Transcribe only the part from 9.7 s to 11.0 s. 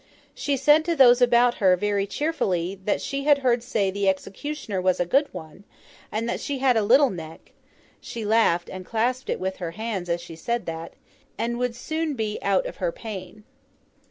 hands as she said that),